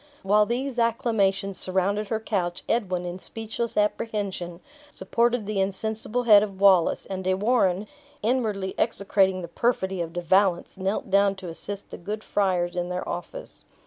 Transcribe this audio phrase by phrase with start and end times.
[0.23, 6.59] While these acclamations surrounded her couch, Edwin, in speechless apprehension, supported the insensible head of
[6.59, 7.85] Wallace; and De Warenne,
[8.23, 12.89] inwardly execrating the perfidy of De Valence, knelt down to assist the good friars in
[12.89, 13.65] their office.